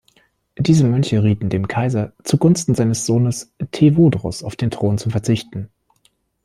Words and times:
Diese 0.57 0.83
Mönche 0.83 1.21
rieten 1.23 1.49
dem 1.51 1.67
Kaiser, 1.67 2.13
zugunsten 2.23 2.73
seines 2.73 3.05
Sohnes 3.05 3.53
Tewodros 3.71 4.41
auf 4.43 4.55
den 4.55 4.71
Thron 4.71 4.97
zu 4.97 5.11
verzichten. 5.11 5.69